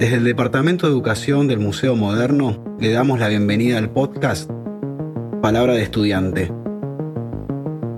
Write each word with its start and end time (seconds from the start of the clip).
Desde 0.00 0.16
el 0.16 0.24
Departamento 0.24 0.86
de 0.86 0.94
Educación 0.94 1.46
del 1.46 1.58
Museo 1.58 1.94
Moderno 1.94 2.64
le 2.80 2.90
damos 2.90 3.20
la 3.20 3.28
bienvenida 3.28 3.76
al 3.76 3.90
podcast 3.90 4.50
Palabra 5.42 5.74
de 5.74 5.82
Estudiante. 5.82 6.50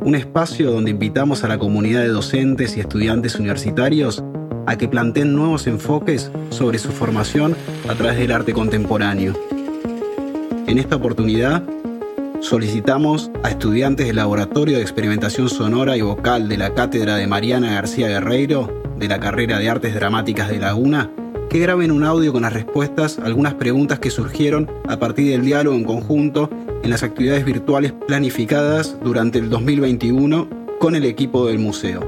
Un 0.05 0.17
espacio 0.17 0.73
donde 0.73 0.91
invitamos 0.91 1.45
a 1.45 1.49
la 1.49 1.61
comunidad 1.61 2.01
de 2.01 2.09
docentes 2.09 2.77
y 2.77 2.81
estudiantes 2.81 3.37
universitarios 3.37 4.25
a 4.67 4.77
que 4.77 4.89
planteen 4.89 5.37
nuevos 5.37 5.69
enfoques 5.69 6.33
sobre 6.51 6.81
su 6.81 6.91
formación 6.91 7.55
a 7.89 7.95
través 7.95 8.19
del 8.19 8.33
arte 8.33 8.53
contemporáneo. 8.53 9.35
En 10.67 10.79
esta 10.79 10.97
oportunidad, 10.97 11.63
solicitamos 12.41 13.31
a 13.45 13.51
estudiantes 13.51 14.09
del 14.09 14.17
Laboratorio 14.17 14.79
de 14.79 14.83
Experimentación 14.83 15.49
Sonora 15.49 15.97
y 15.97 16.01
Vocal 16.01 16.49
de 16.49 16.59
la 16.59 16.75
Cátedra 16.75 17.15
de 17.15 17.29
Mariana 17.29 17.75
García 17.75 18.09
Guerreiro 18.09 18.83
de 18.99 19.07
la 19.07 19.21
carrera 19.21 19.61
de 19.61 19.71
Artes 19.71 19.95
Dramáticas 19.95 20.49
de 20.49 20.59
Laguna 20.59 21.09
que 21.53 21.59
graben 21.59 21.91
un 21.91 22.03
audio 22.03 22.33
con 22.33 22.41
las 22.45 22.55
respuestas 22.55 23.19
a 23.19 23.27
algunas 23.27 23.53
preguntas 23.53 23.99
que 23.99 24.09
surgieron 24.09 24.71
a 24.89 24.99
partir 24.99 25.31
del 25.31 25.45
diálogo 25.45 25.77
en 25.77 25.85
conjunto 25.85 26.49
en 26.83 26.89
las 26.89 27.03
actividades 27.03 27.45
virtuales 27.45 27.93
planificadas 27.93 28.97
durante 29.05 29.39
el 29.39 29.51
2021 29.51 30.49
con 30.81 30.97
el 30.97 31.05
equipo 31.05 31.47
del 31.47 31.59
museo. 31.59 32.01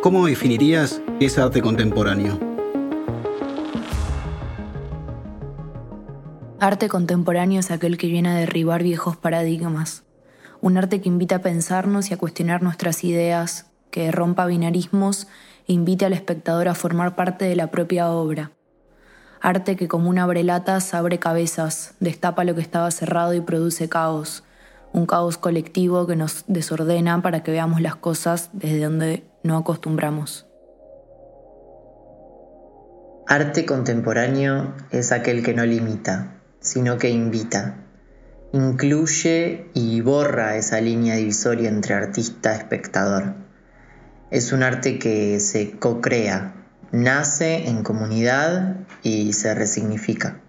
¿Cómo 0.00 0.26
definirías 0.26 1.02
qué 1.18 1.26
es 1.26 1.36
arte 1.38 1.60
contemporáneo? 1.60 2.38
Arte 6.60 6.88
contemporáneo 6.88 7.58
es 7.58 7.72
aquel 7.72 7.98
que 7.98 8.06
viene 8.06 8.28
a 8.28 8.34
derribar 8.36 8.84
viejos 8.84 9.16
paradigmas, 9.16 10.04
un 10.60 10.78
arte 10.78 11.00
que 11.00 11.08
invita 11.08 11.34
a 11.34 11.42
pensarnos 11.42 12.12
y 12.12 12.14
a 12.14 12.16
cuestionar 12.16 12.62
nuestras 12.62 13.02
ideas, 13.02 13.71
que 13.92 14.10
rompa 14.10 14.46
binarismos 14.46 15.28
e 15.68 15.74
invite 15.74 16.04
al 16.04 16.14
espectador 16.14 16.66
a 16.66 16.74
formar 16.74 17.14
parte 17.14 17.44
de 17.44 17.54
la 17.54 17.68
propia 17.68 18.10
obra. 18.10 18.50
Arte 19.40 19.76
que 19.76 19.86
como 19.86 20.08
una 20.08 20.24
abrelatas 20.24 20.94
abre 20.94 21.18
cabezas, 21.18 21.94
destapa 22.00 22.42
lo 22.42 22.54
que 22.56 22.60
estaba 22.60 22.90
cerrado 22.90 23.34
y 23.34 23.40
produce 23.40 23.88
caos, 23.88 24.42
un 24.92 25.06
caos 25.06 25.36
colectivo 25.36 26.06
que 26.06 26.16
nos 26.16 26.44
desordena 26.48 27.22
para 27.22 27.42
que 27.42 27.52
veamos 27.52 27.80
las 27.80 27.96
cosas 27.96 28.50
desde 28.52 28.80
donde 28.80 29.24
no 29.42 29.56
acostumbramos. 29.56 30.46
Arte 33.26 33.64
contemporáneo 33.66 34.74
es 34.90 35.12
aquel 35.12 35.42
que 35.42 35.54
no 35.54 35.64
limita, 35.64 36.40
sino 36.60 36.98
que 36.98 37.10
invita. 37.10 37.76
Incluye 38.52 39.70
y 39.74 40.00
borra 40.02 40.56
esa 40.56 40.80
línea 40.80 41.16
divisoria 41.16 41.68
entre 41.68 41.94
artista-espectador 41.94 43.41
es 44.32 44.50
un 44.52 44.62
arte 44.62 44.98
que 44.98 45.38
se 45.40 45.78
co-crea, 45.78 46.54
nace 46.90 47.68
en 47.68 47.82
comunidad 47.82 48.76
y 49.02 49.34
se 49.34 49.54
resignifica. 49.54 50.40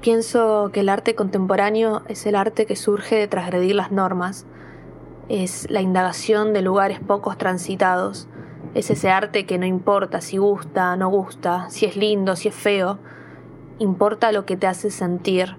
Pienso 0.00 0.70
que 0.72 0.80
el 0.80 0.88
arte 0.88 1.16
contemporáneo 1.16 2.02
es 2.06 2.26
el 2.26 2.36
arte 2.36 2.64
que 2.64 2.76
surge 2.76 3.16
de 3.16 3.26
transgredir 3.26 3.74
las 3.74 3.90
normas, 3.90 4.46
es 5.28 5.68
la 5.68 5.80
indagación 5.80 6.52
de 6.52 6.62
lugares 6.62 7.00
pocos 7.00 7.36
transitados, 7.36 8.28
es 8.74 8.88
ese 8.88 9.10
arte 9.10 9.46
que 9.46 9.58
no 9.58 9.66
importa 9.66 10.20
si 10.20 10.36
gusta, 10.36 10.94
no 10.94 11.10
gusta, 11.10 11.68
si 11.70 11.86
es 11.86 11.96
lindo, 11.96 12.36
si 12.36 12.48
es 12.48 12.54
feo, 12.54 13.00
importa 13.80 14.30
lo 14.30 14.46
que 14.46 14.56
te 14.56 14.68
hace 14.68 14.92
sentir, 14.92 15.56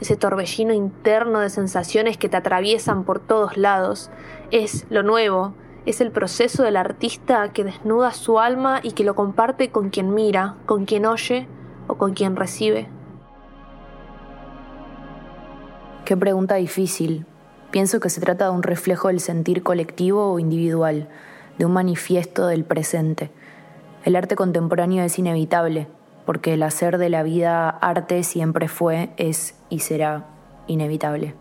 ese 0.00 0.16
torbellino 0.16 0.72
interno 0.72 1.40
de 1.40 1.50
sensaciones 1.50 2.16
que 2.16 2.28
te 2.28 2.36
atraviesan 2.36 3.04
por 3.04 3.20
todos 3.20 3.56
lados, 3.56 4.10
es 4.50 4.86
lo 4.90 5.02
nuevo, 5.02 5.54
es 5.86 6.00
el 6.00 6.10
proceso 6.10 6.62
del 6.62 6.76
artista 6.76 7.52
que 7.52 7.64
desnuda 7.64 8.12
su 8.12 8.38
alma 8.38 8.80
y 8.82 8.92
que 8.92 9.04
lo 9.04 9.14
comparte 9.14 9.70
con 9.70 9.90
quien 9.90 10.14
mira, 10.14 10.56
con 10.66 10.84
quien 10.86 11.06
oye 11.06 11.46
o 11.86 11.96
con 11.96 12.14
quien 12.14 12.36
recibe. 12.36 12.88
Qué 16.04 16.16
pregunta 16.16 16.56
difícil. 16.56 17.26
Pienso 17.70 18.00
que 18.00 18.10
se 18.10 18.20
trata 18.20 18.46
de 18.46 18.50
un 18.50 18.62
reflejo 18.62 19.08
del 19.08 19.20
sentir 19.20 19.62
colectivo 19.62 20.32
o 20.32 20.38
individual, 20.38 21.08
de 21.56 21.66
un 21.66 21.72
manifiesto 21.72 22.46
del 22.46 22.64
presente. 22.64 23.30
El 24.04 24.16
arte 24.16 24.34
contemporáneo 24.34 25.04
es 25.04 25.18
inevitable, 25.18 25.88
porque 26.30 26.54
el 26.54 26.62
hacer 26.62 26.98
de 26.98 27.08
la 27.08 27.24
vida 27.24 27.68
arte 27.68 28.22
siempre 28.22 28.68
fue, 28.68 29.10
es 29.16 29.56
y 29.68 29.80
será 29.80 30.28
inevitable. 30.68 31.34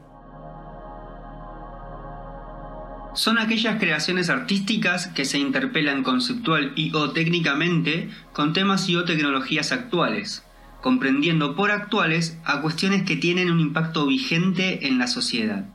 Son 3.13 3.37
aquellas 3.37 3.77
creaciones 3.77 4.31
artísticas 4.31 5.05
que 5.05 5.25
se 5.25 5.37
interpelan 5.37 6.01
conceptual 6.01 6.73
y 6.75 6.91
o 6.95 7.11
técnicamente 7.11 8.09
con 8.33 8.53
temas 8.53 8.89
y 8.89 8.95
o 8.95 9.05
tecnologías 9.05 9.71
actuales, 9.71 10.43
comprendiendo 10.81 11.55
por 11.55 11.69
actuales 11.69 12.39
a 12.43 12.63
cuestiones 12.63 13.03
que 13.03 13.15
tienen 13.15 13.51
un 13.51 13.59
impacto 13.59 14.07
vigente 14.07 14.87
en 14.87 14.97
la 14.97 15.05
sociedad. 15.05 15.65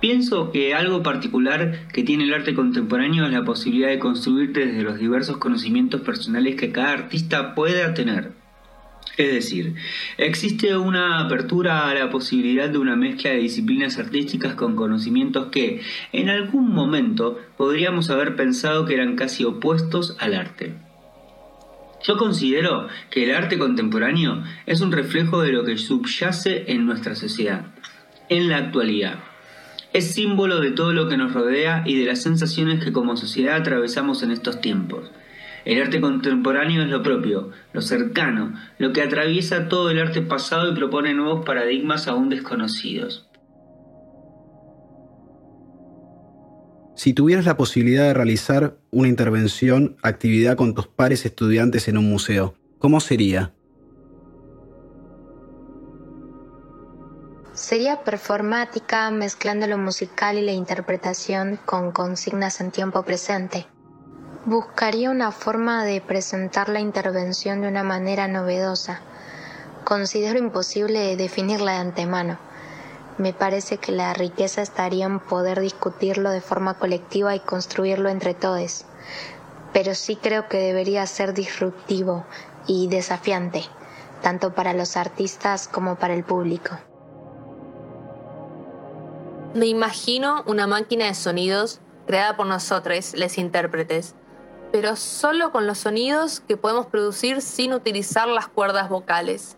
Pienso 0.00 0.52
que 0.52 0.74
algo 0.74 1.02
particular 1.02 1.88
que 1.90 2.02
tiene 2.02 2.24
el 2.24 2.34
arte 2.34 2.54
contemporáneo 2.54 3.24
es 3.24 3.32
la 3.32 3.44
posibilidad 3.44 3.88
de 3.88 3.98
construirte 3.98 4.66
desde 4.66 4.82
los 4.82 4.98
diversos 4.98 5.38
conocimientos 5.38 6.02
personales 6.02 6.56
que 6.56 6.70
cada 6.70 6.92
artista 6.92 7.54
pueda 7.54 7.94
tener. 7.94 8.32
Es 9.16 9.32
decir, 9.32 9.74
existe 10.18 10.76
una 10.76 11.20
apertura 11.20 11.88
a 11.88 11.94
la 11.94 12.10
posibilidad 12.10 12.68
de 12.68 12.76
una 12.76 12.94
mezcla 12.94 13.30
de 13.30 13.38
disciplinas 13.38 13.98
artísticas 13.98 14.54
con 14.54 14.76
conocimientos 14.76 15.46
que, 15.46 15.80
en 16.12 16.28
algún 16.28 16.74
momento, 16.74 17.40
podríamos 17.56 18.10
haber 18.10 18.36
pensado 18.36 18.84
que 18.84 18.92
eran 18.92 19.16
casi 19.16 19.44
opuestos 19.44 20.14
al 20.20 20.34
arte. 20.34 20.74
Yo 22.04 22.18
considero 22.18 22.88
que 23.10 23.24
el 23.24 23.34
arte 23.34 23.58
contemporáneo 23.58 24.44
es 24.66 24.82
un 24.82 24.92
reflejo 24.92 25.40
de 25.40 25.52
lo 25.52 25.64
que 25.64 25.78
subyace 25.78 26.70
en 26.70 26.84
nuestra 26.84 27.14
sociedad, 27.14 27.74
en 28.28 28.50
la 28.50 28.58
actualidad 28.58 29.18
es 29.96 30.12
símbolo 30.12 30.60
de 30.60 30.72
todo 30.72 30.92
lo 30.92 31.08
que 31.08 31.16
nos 31.16 31.32
rodea 31.32 31.82
y 31.86 31.98
de 31.98 32.04
las 32.04 32.20
sensaciones 32.20 32.84
que 32.84 32.92
como 32.92 33.16
sociedad 33.16 33.56
atravesamos 33.56 34.22
en 34.22 34.30
estos 34.30 34.60
tiempos. 34.60 35.10
El 35.64 35.80
arte 35.80 36.02
contemporáneo 36.02 36.82
es 36.82 36.90
lo 36.90 37.02
propio, 37.02 37.50
lo 37.72 37.80
cercano, 37.80 38.52
lo 38.76 38.92
que 38.92 39.00
atraviesa 39.00 39.68
todo 39.68 39.88
el 39.88 39.98
arte 39.98 40.20
pasado 40.20 40.70
y 40.70 40.74
propone 40.74 41.14
nuevos 41.14 41.46
paradigmas 41.46 42.08
aún 42.08 42.28
desconocidos. 42.28 43.26
Si 46.94 47.14
tuvieras 47.14 47.46
la 47.46 47.56
posibilidad 47.56 48.04
de 48.04 48.14
realizar 48.14 48.76
una 48.90 49.08
intervención, 49.08 49.96
actividad 50.02 50.56
con 50.56 50.74
tus 50.74 50.88
pares 50.88 51.24
estudiantes 51.24 51.88
en 51.88 51.96
un 51.96 52.10
museo, 52.10 52.54
¿cómo 52.78 53.00
sería? 53.00 53.55
Sería 57.56 58.02
performática 58.02 59.10
mezclando 59.10 59.66
lo 59.66 59.78
musical 59.78 60.36
y 60.36 60.42
la 60.42 60.52
interpretación 60.52 61.58
con 61.64 61.90
consignas 61.90 62.60
en 62.60 62.70
tiempo 62.70 63.02
presente. 63.02 63.66
Buscaría 64.44 65.10
una 65.10 65.32
forma 65.32 65.82
de 65.86 66.02
presentar 66.02 66.68
la 66.68 66.80
intervención 66.80 67.62
de 67.62 67.68
una 67.68 67.82
manera 67.82 68.28
novedosa. 68.28 69.00
Considero 69.84 70.38
imposible 70.38 71.16
definirla 71.16 71.72
de 71.72 71.78
antemano. 71.78 72.38
Me 73.16 73.32
parece 73.32 73.78
que 73.78 73.92
la 73.92 74.12
riqueza 74.12 74.60
estaría 74.60 75.06
en 75.06 75.18
poder 75.18 75.60
discutirlo 75.60 76.32
de 76.32 76.42
forma 76.42 76.74
colectiva 76.74 77.34
y 77.34 77.40
construirlo 77.40 78.10
entre 78.10 78.34
todos. 78.34 78.84
Pero 79.72 79.94
sí 79.94 80.16
creo 80.16 80.46
que 80.46 80.58
debería 80.58 81.06
ser 81.06 81.32
disruptivo 81.32 82.26
y 82.66 82.88
desafiante, 82.88 83.62
tanto 84.20 84.54
para 84.54 84.74
los 84.74 84.98
artistas 84.98 85.68
como 85.68 85.94
para 85.96 86.12
el 86.12 86.22
público. 86.22 86.78
Me 89.56 89.64
imagino 89.64 90.42
una 90.44 90.66
máquina 90.66 91.06
de 91.06 91.14
sonidos 91.14 91.80
creada 92.06 92.36
por 92.36 92.46
nosotros, 92.46 93.14
les 93.14 93.38
intérpretes, 93.38 94.14
pero 94.70 94.96
solo 94.96 95.50
con 95.50 95.66
los 95.66 95.78
sonidos 95.78 96.40
que 96.40 96.58
podemos 96.58 96.84
producir 96.84 97.40
sin 97.40 97.72
utilizar 97.72 98.28
las 98.28 98.48
cuerdas 98.48 98.90
vocales. 98.90 99.56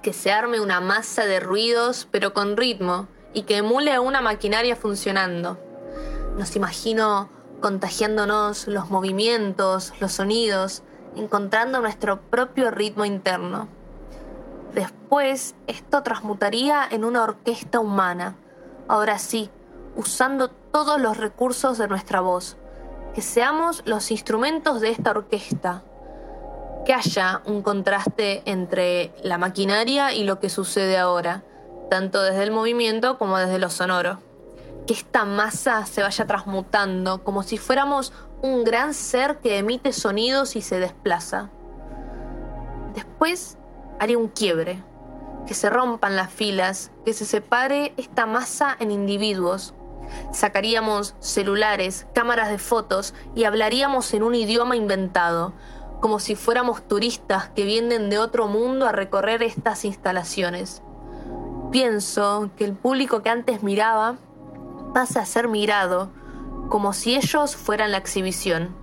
Que 0.00 0.12
se 0.12 0.30
arme 0.30 0.60
una 0.60 0.80
masa 0.80 1.24
de 1.26 1.40
ruidos, 1.40 2.06
pero 2.12 2.32
con 2.32 2.56
ritmo, 2.56 3.08
y 3.34 3.42
que 3.42 3.56
emule 3.56 3.92
a 3.92 4.00
una 4.00 4.20
maquinaria 4.20 4.76
funcionando. 4.76 5.58
Nos 6.38 6.54
imagino 6.54 7.28
contagiándonos 7.60 8.68
los 8.68 8.90
movimientos, 8.90 9.92
los 9.98 10.12
sonidos, 10.12 10.84
encontrando 11.16 11.80
nuestro 11.80 12.20
propio 12.20 12.70
ritmo 12.70 13.04
interno. 13.04 13.66
Después, 14.72 15.56
esto 15.66 16.04
transmutaría 16.04 16.86
en 16.88 17.04
una 17.04 17.24
orquesta 17.24 17.80
humana 17.80 18.36
ahora 18.92 19.18
sí, 19.18 19.48
usando 19.96 20.48
todos 20.50 21.00
los 21.00 21.16
recursos 21.16 21.78
de 21.78 21.88
nuestra 21.88 22.20
voz, 22.20 22.58
que 23.14 23.22
seamos 23.22 23.82
los 23.86 24.10
instrumentos 24.10 24.82
de 24.82 24.90
esta 24.90 25.12
orquesta, 25.12 25.82
que 26.84 26.92
haya 26.92 27.40
un 27.46 27.62
contraste 27.62 28.42
entre 28.44 29.14
la 29.22 29.38
maquinaria 29.38 30.12
y 30.12 30.24
lo 30.24 30.40
que 30.40 30.50
sucede 30.50 30.98
ahora, 30.98 31.42
tanto 31.88 32.22
desde 32.22 32.42
el 32.42 32.50
movimiento 32.50 33.16
como 33.16 33.38
desde 33.38 33.58
lo 33.58 33.70
sonoro, 33.70 34.18
que 34.86 34.92
esta 34.92 35.24
masa 35.24 35.86
se 35.86 36.02
vaya 36.02 36.26
transmutando, 36.26 37.24
como 37.24 37.42
si 37.44 37.56
fuéramos 37.56 38.12
un 38.42 38.62
gran 38.62 38.92
ser 38.92 39.38
que 39.38 39.56
emite 39.56 39.94
sonidos 39.94 40.54
y 40.54 40.60
se 40.60 40.78
desplaza. 40.78 41.48
Después 42.94 43.56
haría 43.98 44.18
un 44.18 44.28
quiebre, 44.28 44.82
que 45.46 45.54
se 45.54 45.70
rompan 45.70 46.16
las 46.16 46.30
filas, 46.30 46.90
que 47.04 47.12
se 47.12 47.24
separe 47.24 47.94
esta 47.96 48.26
masa 48.26 48.76
en 48.78 48.90
individuos. 48.90 49.74
Sacaríamos 50.32 51.14
celulares, 51.20 52.06
cámaras 52.14 52.50
de 52.50 52.58
fotos 52.58 53.14
y 53.34 53.44
hablaríamos 53.44 54.12
en 54.14 54.22
un 54.22 54.34
idioma 54.34 54.76
inventado, 54.76 55.52
como 56.00 56.18
si 56.18 56.34
fuéramos 56.34 56.86
turistas 56.86 57.48
que 57.50 57.64
vienen 57.64 58.10
de 58.10 58.18
otro 58.18 58.48
mundo 58.48 58.86
a 58.86 58.92
recorrer 58.92 59.42
estas 59.42 59.84
instalaciones. 59.84 60.82
Pienso 61.70 62.50
que 62.56 62.64
el 62.64 62.74
público 62.74 63.22
que 63.22 63.30
antes 63.30 63.62
miraba 63.62 64.16
pasa 64.92 65.20
a 65.20 65.26
ser 65.26 65.48
mirado, 65.48 66.10
como 66.68 66.92
si 66.92 67.16
ellos 67.16 67.56
fueran 67.56 67.92
la 67.92 67.98
exhibición. 67.98 68.74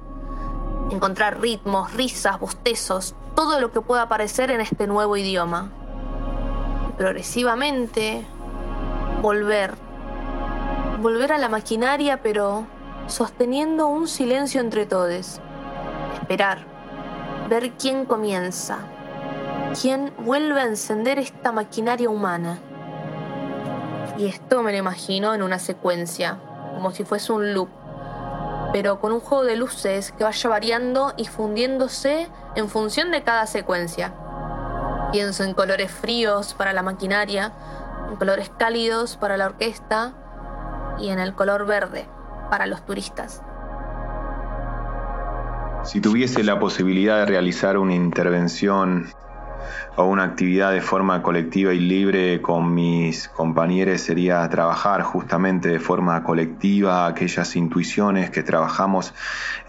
Encontrar 0.90 1.40
ritmos, 1.40 1.94
risas, 1.94 2.40
bostezos, 2.40 3.16
todo 3.36 3.60
lo 3.60 3.72
que 3.72 3.82
pueda 3.82 4.04
aparecer 4.04 4.50
en 4.50 4.62
este 4.62 4.88
nuevo 4.88 5.16
idioma. 5.18 5.72
Progresivamente, 7.00 8.25
volver. 9.22 9.74
Volver 11.00 11.31
a 11.31 11.38
la 11.38 11.48
maquinaria, 11.48 12.22
pero 12.22 12.68
sosteniendo 13.07 13.88
un 13.88 14.10
silencio 14.10 14.60
entre 14.60 14.86
todos. 14.86 15.40
Esperar. 16.16 16.57
Ver 17.48 17.72
quién 17.80 18.04
comienza. 18.04 18.80
Quién 19.81 20.12
vuelve 20.25 20.60
a 20.60 20.66
encender 20.66 21.19
esta 21.19 21.54
maquinaria 21.54 22.10
humana. 22.10 22.60
Y 24.18 24.25
esto 24.25 24.62
me 24.62 24.74
lo 24.74 24.80
imagino 24.80 25.34
en 25.34 25.42
una 25.42 25.57
secuencia, 25.57 26.38
como 26.75 26.92
si 26.92 27.06
fuese 27.06 27.31
un 27.31 27.54
loop, 27.54 27.69
pero 28.74 29.00
con 29.00 29.13
un 29.13 29.22
juego 29.22 29.45
de 29.45 29.56
luces 29.56 30.12
que 30.12 30.25
vaya 30.25 30.50
variando 30.50 31.13
y 31.16 31.28
fundiéndose 31.28 32.28
en 32.56 32.68
función 32.68 33.10
de 33.12 33.24
cada 33.24 33.48
secuencia. 33.48 34.13
Pienso 35.12 35.44
en 35.44 35.54
colores 35.54 35.92
fríos 35.92 36.54
para 36.54 36.72
la 36.72 36.84
maquinaria, 36.84 37.52
en 38.10 38.16
colores 38.18 38.52
cálidos 38.58 39.18
para 39.18 39.38
la 39.38 39.48
orquesta 39.48 40.14
y 41.00 41.10
en 41.10 41.20
el 41.20 41.34
color 41.34 41.66
verde 41.66 42.06
para 42.52 42.68
los 42.68 42.86
turistas. 42.86 43.42
Si 45.84 46.02
tuviese 46.02 46.44
la 46.44 46.60
posibilidad 46.60 47.20
de 47.20 47.26
realizar 47.26 47.78
una 47.78 47.96
intervención 47.96 49.08
o 49.96 50.06
una 50.06 50.26
actividad 50.26 50.72
de 50.72 50.82
forma 50.82 51.24
colectiva 51.24 51.74
y 51.74 51.80
libre 51.80 52.42
con 52.42 52.74
mis 52.74 53.28
compañeros 53.30 54.02
sería 54.02 54.48
trabajar 54.50 55.02
justamente 55.02 55.70
de 55.70 55.80
forma 55.80 56.22
colectiva 56.24 57.08
aquellas 57.08 57.56
intuiciones 57.56 58.30
que 58.30 58.44
trabajamos 58.44 59.14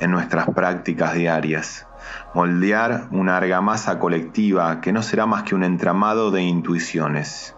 en 0.01 0.11
nuestras 0.11 0.51
prácticas 0.51 1.15
diarias. 1.15 1.87
Moldear 2.35 3.09
una 3.11 3.37
argamasa 3.37 3.99
colectiva 3.99 4.81
que 4.81 4.93
no 4.93 5.03
será 5.03 5.27
más 5.27 5.43
que 5.43 5.55
un 5.55 5.65
entramado 5.65 6.31
de 6.31 6.43
intuiciones. 6.43 7.55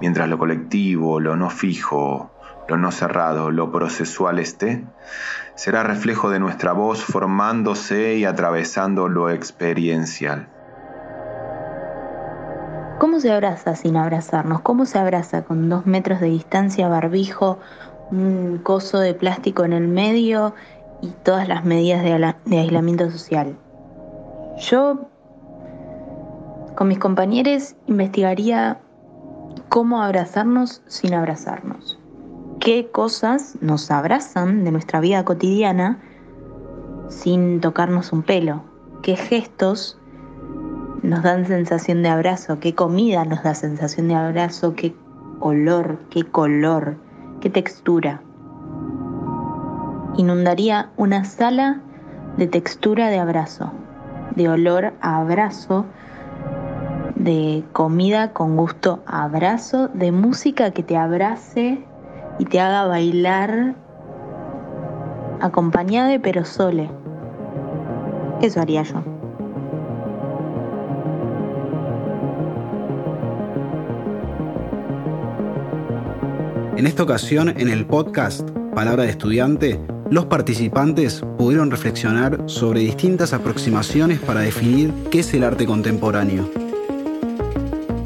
Mientras 0.00 0.28
lo 0.28 0.38
colectivo, 0.38 1.20
lo 1.20 1.36
no 1.36 1.50
fijo, 1.50 2.30
lo 2.68 2.76
no 2.76 2.92
cerrado, 2.92 3.50
lo 3.50 3.72
procesual 3.72 4.38
esté, 4.38 4.84
será 5.54 5.82
reflejo 5.82 6.30
de 6.30 6.38
nuestra 6.38 6.72
voz 6.72 7.04
formándose 7.04 8.14
y 8.14 8.24
atravesando 8.24 9.08
lo 9.08 9.28
experiencial. 9.28 10.48
¿Cómo 12.98 13.18
se 13.18 13.32
abraza 13.32 13.76
sin 13.76 13.96
abrazarnos? 13.96 14.60
¿Cómo 14.60 14.86
se 14.86 14.98
abraza 14.98 15.42
con 15.42 15.68
dos 15.68 15.86
metros 15.86 16.20
de 16.20 16.28
distancia, 16.28 16.88
barbijo, 16.88 17.58
un 18.10 18.58
coso 18.62 18.98
de 18.98 19.14
plástico 19.14 19.64
en 19.64 19.72
el 19.72 19.88
medio 19.88 20.54
y 21.00 21.08
todas 21.08 21.48
las 21.48 21.64
medidas 21.64 22.02
de, 22.02 22.34
de 22.44 22.58
aislamiento 22.58 23.10
social? 23.10 23.56
Yo, 24.60 25.08
con 26.76 26.88
mis 26.88 26.98
compañeros, 26.98 27.76
investigaría 27.86 28.78
cómo 29.68 30.02
abrazarnos 30.02 30.82
sin 30.86 31.14
abrazarnos. 31.14 31.98
¿Qué 32.60 32.90
cosas 32.90 33.56
nos 33.62 33.90
abrazan 33.90 34.64
de 34.64 34.70
nuestra 34.70 35.00
vida 35.00 35.24
cotidiana 35.24 35.98
sin 37.08 37.60
tocarnos 37.60 38.12
un 38.12 38.22
pelo? 38.22 38.62
¿Qué 39.02 39.16
gestos 39.16 39.98
nos 41.02 41.22
dan 41.22 41.46
sensación 41.46 42.02
de 42.02 42.10
abrazo, 42.10 42.60
qué 42.60 42.74
comida 42.74 43.24
nos 43.24 43.42
da 43.42 43.54
sensación 43.54 44.08
de 44.08 44.14
abrazo, 44.14 44.74
qué 44.74 44.94
olor, 45.40 46.00
qué 46.10 46.24
color, 46.24 46.98
qué 47.40 47.48
textura. 47.48 48.22
Inundaría 50.18 50.90
una 50.98 51.24
sala 51.24 51.80
de 52.36 52.46
textura 52.46 53.08
de 53.08 53.18
abrazo, 53.18 53.72
de 54.40 54.48
olor 54.48 54.94
a 55.02 55.18
abrazo, 55.18 55.84
de 57.14 57.62
comida 57.72 58.32
con 58.32 58.56
gusto 58.56 59.02
a 59.04 59.24
abrazo, 59.24 59.88
de 59.88 60.12
música 60.12 60.70
que 60.70 60.82
te 60.82 60.96
abrace 60.96 61.84
y 62.38 62.46
te 62.46 62.58
haga 62.58 62.86
bailar 62.86 63.74
acompañada 65.42 66.18
pero 66.22 66.46
sole. 66.46 66.90
Eso 68.40 68.62
haría 68.62 68.82
yo. 68.82 69.02
En 76.78 76.86
esta 76.86 77.02
ocasión, 77.02 77.50
en 77.50 77.68
el 77.68 77.84
podcast 77.84 78.48
Palabra 78.74 79.02
de 79.02 79.10
Estudiante, 79.10 79.78
los 80.10 80.26
participantes 80.26 81.22
pudieron 81.38 81.70
reflexionar 81.70 82.42
sobre 82.46 82.80
distintas 82.80 83.32
aproximaciones 83.32 84.18
para 84.18 84.40
definir 84.40 84.92
qué 85.08 85.20
es 85.20 85.32
el 85.34 85.44
arte 85.44 85.66
contemporáneo. 85.66 86.50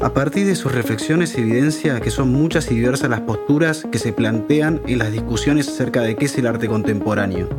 A 0.01 0.13
partir 0.13 0.45
de 0.45 0.55
sus 0.55 0.71
reflexiones 0.71 1.35
evidencia 1.35 1.99
que 1.99 2.11
son 2.11 2.31
muchas 2.31 2.69
y 2.69 2.75
diversas 2.75 3.09
las 3.09 3.21
posturas 3.21 3.87
que 3.91 3.97
se 3.97 4.13
plantean 4.13 4.81
en 4.85 4.99
las 4.99 5.11
discusiones 5.11 5.67
acerca 5.67 6.01
de 6.01 6.15
qué 6.15 6.25
es 6.25 6.37
el 6.37 6.45
arte 6.45 6.67
contemporáneo. 6.67 7.49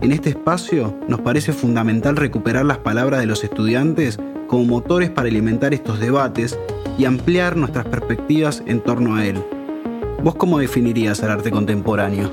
En 0.00 0.12
este 0.12 0.30
espacio 0.30 0.94
nos 1.08 1.20
parece 1.22 1.52
fundamental 1.52 2.14
recuperar 2.14 2.64
las 2.64 2.78
palabras 2.78 3.18
de 3.18 3.26
los 3.26 3.42
estudiantes 3.42 4.20
como 4.46 4.64
motores 4.66 5.10
para 5.10 5.28
alimentar 5.28 5.74
estos 5.74 5.98
debates 5.98 6.56
y 6.96 7.06
ampliar 7.06 7.56
nuestras 7.56 7.86
perspectivas 7.86 8.62
en 8.66 8.80
torno 8.82 9.16
a 9.16 9.26
él. 9.26 9.42
¿Vos 10.22 10.36
cómo 10.36 10.60
definirías 10.60 11.20
el 11.24 11.30
arte 11.30 11.50
contemporáneo? 11.50 12.30